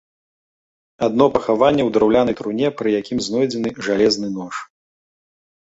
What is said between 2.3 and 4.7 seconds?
труне, пры якім знойдзены жалезны нож.